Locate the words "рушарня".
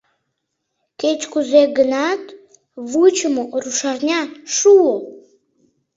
3.63-4.21